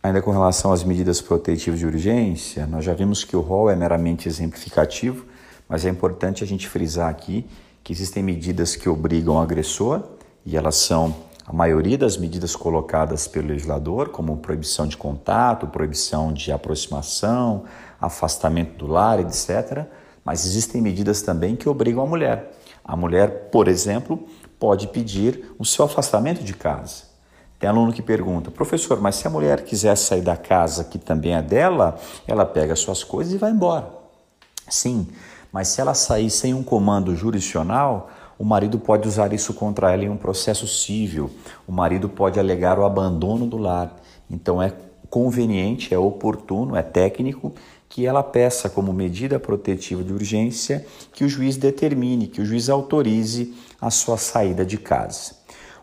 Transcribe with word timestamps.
Ainda 0.00 0.22
com 0.22 0.30
relação 0.30 0.72
às 0.72 0.84
medidas 0.84 1.20
protetivas 1.20 1.80
de 1.80 1.86
urgência, 1.86 2.66
nós 2.66 2.84
já 2.84 2.94
vimos 2.94 3.24
que 3.24 3.36
o 3.36 3.40
rol 3.40 3.68
é 3.68 3.74
meramente 3.74 4.28
exemplificativo, 4.28 5.24
mas 5.68 5.84
é 5.84 5.88
importante 5.88 6.44
a 6.44 6.46
gente 6.46 6.68
frisar 6.68 7.10
aqui 7.10 7.44
que 7.82 7.92
existem 7.92 8.22
medidas 8.22 8.76
que 8.76 8.88
obrigam 8.88 9.34
o 9.34 9.40
agressor, 9.40 10.02
e 10.46 10.56
elas 10.56 10.76
são 10.76 11.14
a 11.44 11.52
maioria 11.52 11.98
das 11.98 12.16
medidas 12.16 12.54
colocadas 12.54 13.26
pelo 13.26 13.48
legislador, 13.48 14.10
como 14.10 14.36
proibição 14.36 14.86
de 14.86 14.96
contato, 14.96 15.66
proibição 15.66 16.32
de 16.32 16.52
aproximação, 16.52 17.64
afastamento 18.00 18.76
do 18.76 18.86
lar, 18.86 19.18
etc. 19.18 19.86
Mas 20.24 20.46
existem 20.46 20.80
medidas 20.80 21.22
também 21.22 21.56
que 21.56 21.68
obrigam 21.68 22.04
a 22.04 22.06
mulher. 22.06 22.52
A 22.84 22.94
mulher, 22.94 23.48
por 23.50 23.66
exemplo, 23.66 24.28
pode 24.60 24.86
pedir 24.88 25.54
o 25.58 25.64
seu 25.64 25.86
afastamento 25.86 26.44
de 26.44 26.54
casa. 26.54 27.07
Tem 27.58 27.68
aluno 27.68 27.92
que 27.92 28.02
pergunta, 28.02 28.50
professor, 28.50 29.00
mas 29.00 29.16
se 29.16 29.26
a 29.26 29.30
mulher 29.30 29.64
quiser 29.64 29.96
sair 29.96 30.22
da 30.22 30.36
casa 30.36 30.84
que 30.84 30.98
também 30.98 31.34
é 31.34 31.42
dela, 31.42 31.98
ela 32.26 32.46
pega 32.46 32.76
suas 32.76 33.02
coisas 33.02 33.32
e 33.32 33.38
vai 33.38 33.50
embora. 33.50 33.88
Sim, 34.68 35.08
mas 35.52 35.68
se 35.68 35.80
ela 35.80 35.94
sair 35.94 36.30
sem 36.30 36.54
um 36.54 36.62
comando 36.62 37.16
jurisdicional, 37.16 38.10
o 38.38 38.44
marido 38.44 38.78
pode 38.78 39.08
usar 39.08 39.32
isso 39.32 39.52
contra 39.54 39.92
ela 39.92 40.04
em 40.04 40.08
um 40.08 40.16
processo 40.16 40.68
civil. 40.68 41.30
O 41.66 41.72
marido 41.72 42.08
pode 42.08 42.38
alegar 42.38 42.78
o 42.78 42.84
abandono 42.84 43.46
do 43.46 43.56
lar. 43.56 43.96
Então 44.30 44.62
é 44.62 44.72
conveniente, 45.10 45.92
é 45.92 45.98
oportuno, 45.98 46.76
é 46.76 46.82
técnico 46.82 47.52
que 47.88 48.06
ela 48.06 48.22
peça 48.22 48.68
como 48.68 48.92
medida 48.92 49.40
protetiva 49.40 50.04
de 50.04 50.12
urgência 50.12 50.86
que 51.12 51.24
o 51.24 51.28
juiz 51.28 51.56
determine, 51.56 52.28
que 52.28 52.40
o 52.40 52.44
juiz 52.44 52.68
autorize 52.68 53.54
a 53.80 53.90
sua 53.90 54.16
saída 54.18 54.64
de 54.64 54.76
casa. 54.76 55.34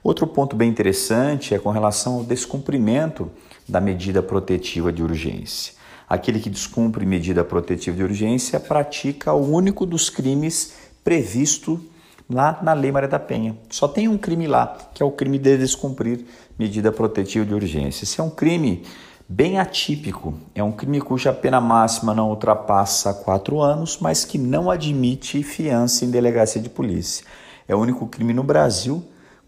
Outro 0.05 0.27
ponto 0.27 0.55
bem 0.55 0.69
interessante 0.69 1.55
é 1.55 1.57
com 1.57 1.71
relação 1.71 2.17
ao 2.17 2.23
descumprimento 2.23 3.31
da 3.67 3.81
medida 3.81 4.21
protetiva 4.21 4.93
de 4.93 5.01
urgência. 5.01 5.73
Aquele 6.07 6.39
que 6.39 6.47
descumpre 6.47 7.07
medida 7.07 7.43
protetiva 7.43 7.97
de 7.97 8.03
urgência 8.03 8.59
pratica 8.59 9.33
o 9.33 9.51
único 9.51 9.83
dos 9.83 10.11
crimes 10.11 10.75
previsto 11.03 11.81
lá 12.29 12.59
na 12.61 12.73
Lei 12.73 12.91
Maria 12.91 13.09
da 13.09 13.17
Penha. 13.17 13.57
Só 13.67 13.87
tem 13.87 14.07
um 14.07 14.15
crime 14.15 14.45
lá, 14.45 14.77
que 14.93 15.01
é 15.01 15.05
o 15.07 15.09
crime 15.09 15.39
de 15.39 15.57
descumprir 15.57 16.23
medida 16.55 16.91
protetiva 16.91 17.43
de 17.43 17.55
urgência. 17.55 18.03
Esse 18.03 18.21
é 18.21 18.23
um 18.23 18.29
crime 18.29 18.83
bem 19.27 19.57
atípico, 19.57 20.35
é 20.53 20.63
um 20.63 20.71
crime 20.71 21.01
cuja 21.01 21.33
pena 21.33 21.59
máxima 21.59 22.13
não 22.13 22.29
ultrapassa 22.29 23.11
quatro 23.11 23.59
anos, 23.59 23.97
mas 23.99 24.23
que 24.23 24.37
não 24.37 24.69
admite 24.69 25.41
fiança 25.41 26.05
em 26.05 26.11
delegacia 26.11 26.61
de 26.61 26.69
polícia. 26.69 27.25
É 27.67 27.75
o 27.75 27.79
único 27.79 28.05
crime 28.05 28.35
no 28.35 28.43
Brasil 28.43 29.03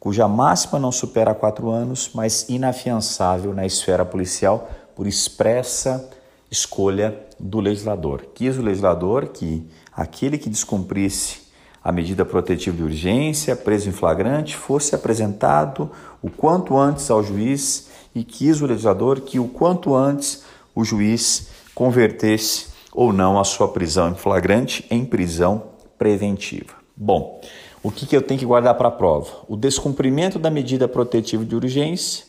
cuja 0.08 0.26
máxima 0.26 0.80
não 0.80 0.90
supera 0.90 1.36
quatro 1.36 1.70
anos, 1.70 2.12
mas 2.14 2.48
inafiançável 2.48 3.54
na 3.54 3.66
esfera 3.66 4.06
policial 4.06 4.72
por 4.96 5.06
expressa 5.06 6.10
escolha 6.50 7.14
do 7.38 7.60
legislador. 7.60 8.26
Quis 8.34 8.58
o 8.58 8.62
legislador 8.62 9.28
que 9.28 9.70
aquele 9.92 10.38
que 10.38 10.50
descumprisse 10.50 11.40
a 11.84 11.92
medida 11.92 12.24
protetiva 12.24 12.78
de 12.78 12.84
urgência, 12.84 13.54
preso 13.54 13.90
em 13.90 13.92
flagrante, 13.92 14.56
fosse 14.56 14.96
apresentado 14.96 15.92
o 16.22 16.30
quanto 16.30 16.78
antes 16.78 17.12
ao 17.12 17.22
juiz 17.22 17.90
e 18.16 18.24
quis 18.24 18.62
o 18.62 18.66
legislador 18.66 19.20
que 19.20 19.40
o 19.40 19.50
quanto 19.50 19.94
antes 19.94 20.42
o 20.74 20.86
juiz 20.86 21.50
convertesse 21.76 22.68
ou 22.94 23.12
não 23.12 23.38
a 23.38 23.44
sua 23.44 23.68
prisão 23.68 24.12
em 24.12 24.16
flagrante 24.16 24.86
em 24.90 25.04
prisão 25.04 25.64
preventiva. 25.98 26.87
Bom, 27.00 27.40
o 27.84 27.92
que, 27.92 28.08
que 28.08 28.18
eu 28.18 28.24
tenho 28.24 28.40
que 28.40 28.46
guardar 28.46 28.74
para 28.74 28.88
a 28.88 28.92
prova? 28.92 29.32
O 29.48 29.56
descumprimento 29.56 30.40
da 30.40 30.50
medida 30.50 30.88
protetiva 30.88 31.46
de 31.46 31.56
urgência 31.56 32.26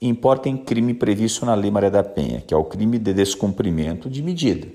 importa 0.00 0.48
em 0.48 0.56
crime 0.56 0.94
previsto 0.94 1.44
na 1.44 1.54
Lei 1.54 1.68
Maria 1.68 1.90
da 1.90 2.04
Penha, 2.04 2.40
que 2.40 2.54
é 2.54 2.56
o 2.56 2.62
crime 2.62 2.96
de 2.96 3.12
descumprimento 3.12 4.08
de 4.08 4.22
medida. 4.22 4.68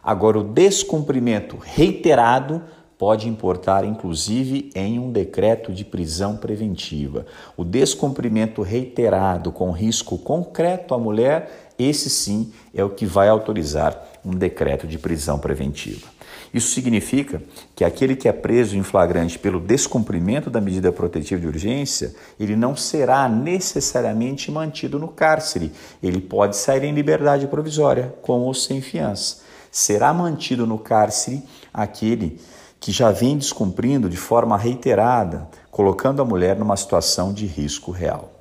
Agora, 0.00 0.38
o 0.38 0.44
descumprimento 0.44 1.58
reiterado 1.60 2.62
pode 2.98 3.28
importar, 3.28 3.84
inclusive, 3.84 4.70
em 4.74 4.98
um 4.98 5.10
decreto 5.10 5.72
de 5.72 5.84
prisão 5.84 6.36
preventiva. 6.36 7.26
O 7.56 7.64
descumprimento 7.64 8.62
reiterado 8.62 9.50
com 9.50 9.70
risco 9.70 10.16
concreto 10.18 10.94
à 10.94 10.98
mulher, 10.98 11.72
esse 11.78 12.08
sim 12.08 12.52
é 12.72 12.84
o 12.84 12.90
que 12.90 13.04
vai 13.04 13.28
autorizar 13.28 14.00
um 14.24 14.30
decreto 14.30 14.86
de 14.86 14.98
prisão 14.98 15.38
preventiva. 15.38 16.14
Isso 16.54 16.70
significa 16.70 17.42
que 17.74 17.84
aquele 17.84 18.14
que 18.14 18.28
é 18.28 18.32
preso 18.32 18.76
em 18.76 18.82
flagrante 18.84 19.36
pelo 19.36 19.58
descumprimento 19.58 20.48
da 20.48 20.60
medida 20.60 20.92
protetiva 20.92 21.40
de 21.40 21.48
urgência, 21.48 22.14
ele 22.38 22.54
não 22.54 22.76
será 22.76 23.28
necessariamente 23.28 24.52
mantido 24.52 24.96
no 24.96 25.08
cárcere. 25.08 25.72
Ele 26.00 26.20
pode 26.20 26.56
sair 26.56 26.84
em 26.84 26.94
liberdade 26.94 27.48
provisória, 27.48 28.14
com 28.22 28.42
ou 28.42 28.54
sem 28.54 28.80
fiança. 28.80 29.38
Será 29.68 30.14
mantido 30.14 30.64
no 30.64 30.78
cárcere 30.78 31.42
aquele 31.72 32.40
que 32.84 32.92
já 32.92 33.10
vem 33.10 33.38
descumprindo 33.38 34.10
de 34.10 34.16
forma 34.18 34.58
reiterada, 34.58 35.48
colocando 35.70 36.20
a 36.20 36.24
mulher 36.24 36.54
numa 36.58 36.76
situação 36.76 37.32
de 37.32 37.46
risco 37.46 37.90
real. 37.90 38.33